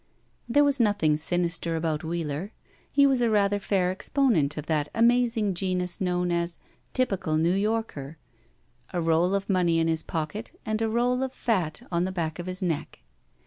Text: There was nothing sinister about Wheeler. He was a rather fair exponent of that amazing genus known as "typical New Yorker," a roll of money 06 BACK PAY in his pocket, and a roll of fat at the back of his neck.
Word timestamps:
There 0.49 0.63
was 0.63 0.79
nothing 0.79 1.15
sinister 1.15 1.75
about 1.75 2.03
Wheeler. 2.03 2.53
He 2.91 3.05
was 3.05 3.21
a 3.21 3.29
rather 3.29 3.59
fair 3.59 3.91
exponent 3.91 4.57
of 4.57 4.65
that 4.65 4.89
amazing 4.95 5.53
genus 5.53 6.01
known 6.01 6.31
as 6.31 6.57
"typical 6.91 7.37
New 7.37 7.53
Yorker," 7.53 8.17
a 8.91 8.99
roll 8.99 9.35
of 9.35 9.47
money 9.47 9.75
06 9.75 9.75
BACK 9.75 9.75
PAY 9.75 9.79
in 9.81 9.87
his 9.89 10.01
pocket, 10.03 10.59
and 10.65 10.81
a 10.81 10.89
roll 10.89 11.21
of 11.21 11.31
fat 11.33 11.83
at 11.91 12.05
the 12.05 12.11
back 12.11 12.39
of 12.39 12.47
his 12.47 12.63
neck. 12.63 13.01